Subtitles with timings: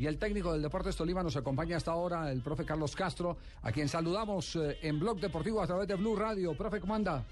[0.00, 3.70] Y el técnico del Deportes Tolima nos acompaña hasta ahora, el profe Carlos Castro, a
[3.70, 6.54] quien saludamos eh, en Blog Deportivo a través de Blue Radio.
[6.54, 7.22] Profe, ¿cómo anda?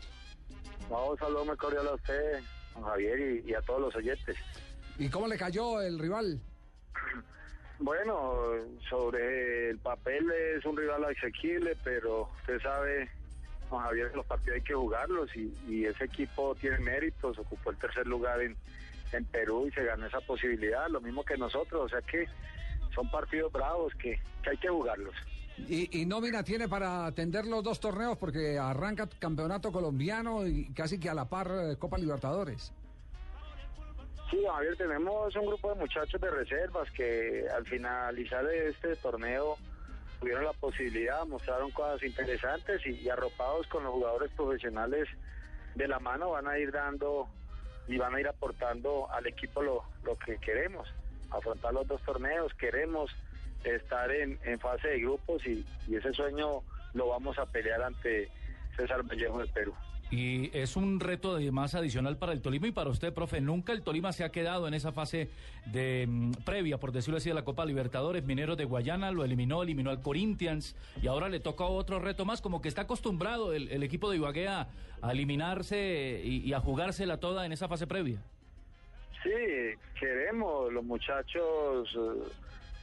[0.91, 2.43] No, un saludo muy cordial a usted,
[2.75, 4.37] don Javier, y, y a todos los oyentes.
[4.99, 6.41] ¿Y cómo le cayó el rival?
[7.81, 8.35] Bueno,
[8.91, 13.09] sobre el papel es un rival asequible, pero usted sabe,
[13.71, 17.77] don Javier, los partidos hay que jugarlos y, y ese equipo tiene méritos, ocupó el
[17.77, 18.57] tercer lugar en,
[19.17, 22.27] en Perú y se ganó esa posibilidad, lo mismo que nosotros, o sea que
[22.95, 25.15] son partidos bravos que, que hay que jugarlos.
[25.67, 31.01] Y, y nómina tiene para atender los dos torneos porque arranca campeonato colombiano y casi
[31.01, 32.73] que a la par eh, Copa Libertadores.
[34.31, 39.57] Sí, Javier, tenemos un grupo de muchachos de reservas que al finalizar este torneo
[40.21, 45.09] tuvieron la posibilidad, mostraron cosas interesantes y, y arropados con los jugadores profesionales
[45.75, 47.29] de la mano van a ir dando
[47.89, 50.89] y van a ir aportando al equipo lo, lo que queremos,
[51.31, 53.11] afrontar los dos torneos, queremos
[53.65, 56.63] estar en, en fase de grupos y, y ese sueño
[56.95, 58.29] lo vamos a pelear ante
[58.77, 59.75] César Vallejo del Perú.
[60.11, 63.41] Y es un reto de más adicional para el Tolima y para usted, profe.
[63.43, 65.29] Nunca el Tolima se ha quedado en esa fase
[65.67, 68.25] de mm, previa, por decirlo así, de la Copa Libertadores.
[68.25, 72.41] Mineros de Guayana lo eliminó, eliminó al Corinthians y ahora le toca otro reto más.
[72.41, 74.69] Como que está acostumbrado el, equipo de Ibagué a,
[75.03, 78.23] a eliminarse y, y a jugársela toda en esa fase previa.
[79.23, 79.31] Sí,
[79.99, 81.89] queremos, los muchachos,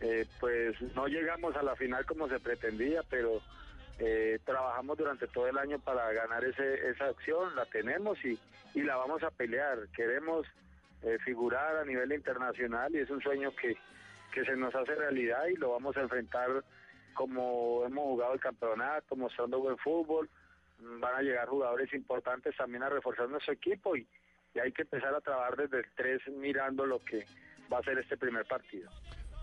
[0.02, 3.42] eh, pues no llegamos a la final como se pretendía, pero
[4.00, 8.38] eh, trabajamos durante todo el año para ganar ese, esa acción, la tenemos y,
[8.74, 9.88] y la vamos a pelear.
[9.96, 10.46] Queremos
[11.04, 13.78] eh, figurar a nivel internacional y es un sueño que,
[14.34, 16.64] que se nos hace realidad y lo vamos a enfrentar
[17.14, 20.30] como hemos jugado el campeonato, mostrando buen fútbol.
[20.80, 24.06] Mm, Van a llegar jugadores importantes también a reforzar nuestro equipo y,
[24.54, 27.26] y hay que empezar a trabajar desde el 3 mirando lo que
[27.72, 28.90] va a ser este primer partido.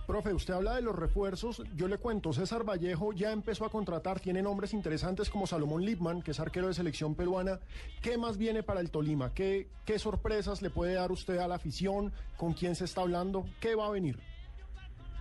[0.06, 1.62] Profe, usted habla de los refuerzos.
[1.76, 6.22] Yo le cuento, César Vallejo ya empezó a contratar, tiene nombres interesantes como Salomón Lipman,
[6.22, 7.60] que es arquero de selección peruana.
[8.02, 9.32] ¿Qué más viene para el Tolima?
[9.32, 12.12] ¿Qué, qué sorpresas le puede dar usted a la afición?
[12.36, 13.46] ¿Con quién se está hablando?
[13.60, 14.18] ¿Qué va a venir?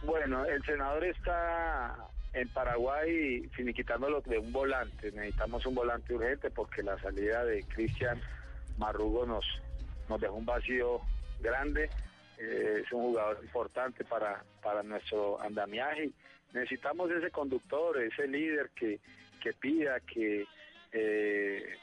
[0.03, 1.95] Bueno, el senador está
[2.33, 5.11] en Paraguay finiquitando lo de un volante.
[5.11, 8.19] Necesitamos un volante urgente porque la salida de Cristian
[8.77, 9.45] Marrugo nos,
[10.09, 11.01] nos dejó un vacío
[11.39, 11.89] grande.
[12.41, 16.09] Eh, es un jugador importante para, para nuestro andamiaje.
[16.53, 18.99] Necesitamos ese conductor, ese líder que,
[19.39, 20.47] que pida, que
[20.91, 21.75] eh,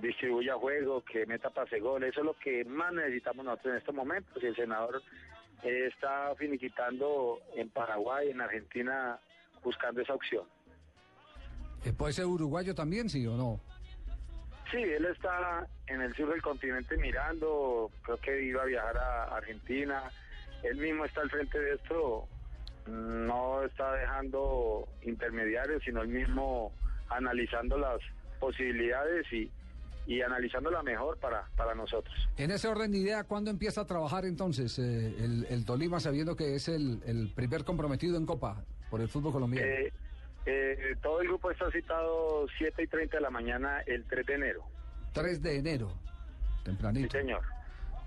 [0.00, 2.02] distribuya juego, que meta pase gol.
[2.02, 4.42] Eso es lo que más necesitamos nosotros en estos momentos.
[4.42, 5.02] Y el senador
[5.62, 9.18] eh, está finiquitando en Paraguay, en Argentina,
[9.62, 10.44] buscando esa opción.
[11.98, 13.60] ¿Puede ser uruguayo también, sí o no?
[14.70, 19.24] Sí, él está en el sur del continente mirando, creo que iba a viajar a
[19.36, 20.02] Argentina,
[20.62, 22.26] él mismo está al frente de esto,
[22.86, 26.72] no está dejando intermediarios, sino él mismo
[27.08, 28.00] analizando las
[28.40, 29.50] posibilidades y,
[30.06, 32.14] y analizando la mejor para, para nosotros.
[32.36, 36.36] En ese orden de idea, ¿cuándo empieza a trabajar entonces eh, el, el Tolima sabiendo
[36.36, 39.66] que es el, el primer comprometido en Copa por el fútbol colombiano?
[39.66, 39.92] Eh,
[40.46, 44.34] eh, todo el grupo está citado 7 y 30 de la mañana el 3 de
[44.34, 44.64] enero.
[45.12, 45.88] 3 de enero,
[46.58, 47.10] Sí, tempranito.
[47.18, 47.40] señor.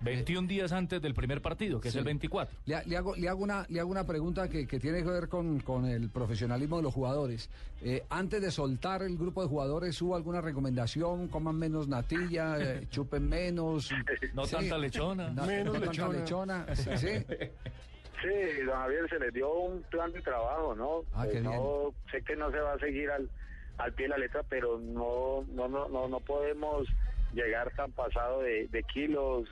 [0.01, 1.97] 21 días antes del primer partido, que es Sí.
[1.97, 2.55] el 24.
[2.67, 5.27] Le, le hago, le, hago una, le hago una pregunta que, que tiene que ver
[5.27, 7.49] con, con el profesionalismo de los jugadores.
[7.81, 11.29] Eh, antes de soltar el grupo de jugadores, ¿hubo alguna recomendación?
[11.29, 13.89] Coman menos natilla, eh, chupen menos.
[14.35, 15.31] No tanta lechona.
[15.31, 16.65] No, Menos no tanta lechona.
[16.67, 16.75] lechona.
[16.75, 17.09] Sí,
[18.21, 18.61] sí.
[18.65, 21.01] Don Javier, se les dio un plan de trabajo, ¿no?
[21.13, 23.29] Ah, Pues qué no sé que no se va a seguir al,
[23.77, 26.87] al pie de la letra, pero no, no, no, no, no podemos
[27.33, 29.47] llegar tan pasado de, de kilos,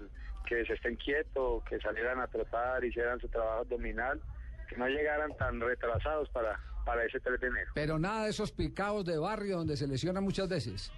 [0.47, 4.21] que se estén quietos, que salieran a trotar, hicieran su trabajo abdominal,
[4.69, 7.71] que no llegaran tan retrasados para, para ese 3 de enero.
[7.73, 10.91] Pero nada de esos picados de barrio donde se lesionan muchas veces.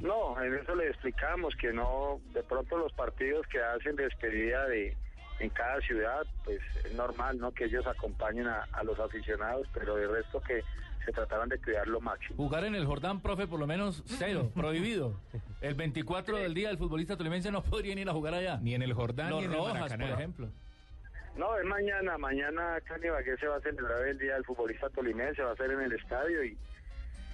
[0.00, 4.66] No, en eso le explicamos que no, de pronto los partidos que hacen de despedida
[4.66, 4.96] de
[5.40, 7.52] en cada ciudad, pues es normal, ¿no?
[7.52, 10.62] Que ellos acompañen a, a los aficionados, pero de resto que
[11.04, 12.36] se trataran de cuidar lo máximo.
[12.36, 15.14] Jugar en el Jordán, profe, por lo menos cero, prohibido.
[15.60, 18.58] El 24 del día el futbolista tolimense no podría ir a jugar allá.
[18.60, 20.48] Ni en el Jordán Los ni en el Rojas, por ejemplo.
[21.36, 22.18] No, es mañana.
[22.18, 25.42] Mañana Ibagué se va a celebrar el Día del Futbolista Tolimense.
[25.42, 26.56] Va a ser en el estadio y,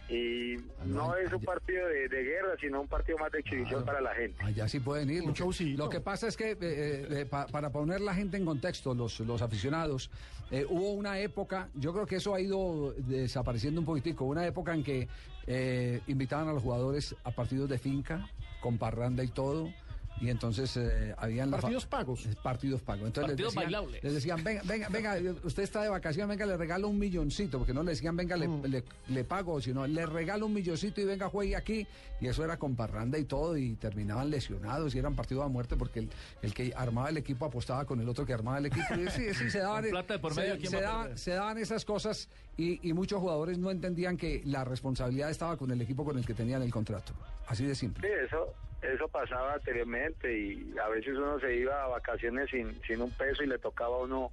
[0.09, 4.01] y no es un partido de, de guerra, sino un partido más de exhibición para
[4.01, 4.43] la gente.
[4.45, 5.23] Allá sí pueden ir.
[5.23, 5.79] Un Lo que, showcito.
[5.85, 9.19] lo que pasa es que, eh, eh, pa- para poner la gente en contexto, los,
[9.21, 10.11] los aficionados,
[10.51, 14.75] eh, hubo una época, yo creo que eso ha ido desapareciendo un poquitico, una época
[14.75, 15.09] en que
[15.49, 18.29] eh, invitaban a los jugadores a partidos de finca,
[18.61, 19.73] con parranda y todo.
[20.21, 22.25] Y entonces eh, habían la Partidos pagos.
[22.25, 23.07] Eh, Partidos pagos.
[23.07, 24.05] Entonces Partidos les, decían, bailables.
[24.05, 27.75] les decían, venga, venga, venga, usted está de vacaciones, venga, le regalo un milloncito, porque
[27.75, 31.29] no le decían, venga, le, le, le pago, sino le regalo un milloncito y venga,
[31.29, 31.87] juegue aquí.
[32.19, 35.77] Y eso era con parranda y todo, y terminaban lesionados y eran partidos a muerte
[35.77, 36.09] porque el,
[36.41, 38.95] el que armaba el equipo apostaba con el otro que armaba el equipo.
[38.95, 41.59] Y sí, sí, se daban, plata por se- medio, ¿quién se a daban- se daban
[41.59, 46.07] esas cosas y, y muchos jugadores no entendían que la responsabilidad estaba con el equipo
[46.07, 47.13] con el que tenían el contrato.
[47.49, 48.09] Así de simple.
[48.09, 48.55] Sí, eso,
[48.95, 53.43] eso pasaba anteriormente y a veces uno se iba a vacaciones sin, sin un peso
[53.43, 54.33] y le tocaba a uno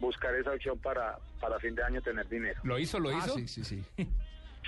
[0.00, 2.60] buscar esa opción para, para fin de año tener dinero.
[2.64, 3.34] ¿Lo hizo, lo Ah, hizo?
[3.36, 3.84] sí, sí, sí.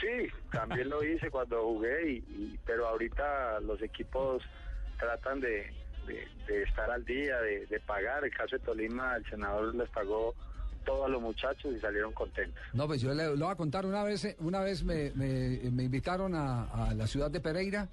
[0.00, 4.42] Sí, también lo hice cuando jugué, y, y- pero ahorita los equipos
[4.98, 5.70] tratan de,
[6.06, 8.24] de- de estar al día, de, de pagar.
[8.24, 10.34] El caso de Tolima, el senador les pagó
[10.84, 12.60] todo a los muchachos y salieron contentos.
[12.72, 15.60] No, pues yo le, lo voy a contar una vez, eh, una vez me, me-
[15.70, 17.86] me invitaron a, a la ciudad de Pereira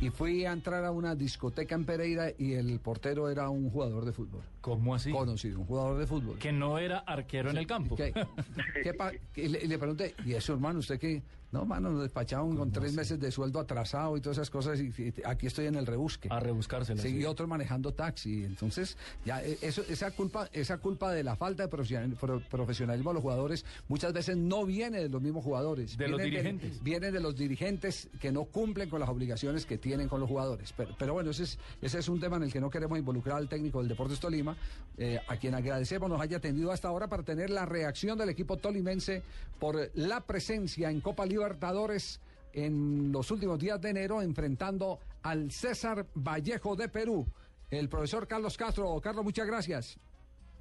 [0.00, 4.04] y fui a entrar a una discoteca en Pereira y el portero era un jugador
[4.04, 4.42] de fútbol.
[4.62, 5.10] ¿Cómo así?
[5.10, 6.38] Conocido, un jugador de fútbol.
[6.38, 7.96] Que no era arquero en el campo.
[7.96, 8.12] ¿Qué-
[8.82, 11.22] qué pa- y le, le pregunté, ¿y eso, hermano, usted qué?
[11.52, 14.84] No, mano, nos despachaban con tres meses de sueldo atrasado y todas esas cosas y,
[14.86, 16.28] y aquí estoy en el rebusque.
[16.30, 17.02] A rebuscársela.
[17.02, 17.16] Sí, sí.
[17.18, 18.42] y otros manejando taxi.
[18.44, 23.10] Entonces, ya eh, eso, esa culpa, esa culpa de la falta de profesional- pro- profesionalismo
[23.10, 25.98] de los jugadores muchas veces no viene de los mismos jugadores.
[25.98, 26.82] De los dirigentes.
[26.82, 30.72] viene de los dirigentes que no cumplen con las obligaciones que tienen con los jugadores.
[30.74, 33.36] Pero, pero bueno, ese es, ese es un tema en el que no queremos involucrar
[33.36, 34.51] al técnico del Deportes Tolima,
[34.98, 38.58] eh, a quien agradecemos nos haya atendido hasta ahora para tener la reacción del equipo
[38.58, 39.22] tolimense
[39.58, 42.20] por la presencia en Copa Libertadores
[42.52, 47.26] en los últimos días de enero enfrentando al César Vallejo de Perú.
[47.70, 49.00] El profesor Carlos Castro.
[49.00, 49.98] Carlos, muchas gracias.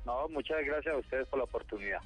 [0.06, 2.00] No, muchas gracias a ustedes por la oportunidad.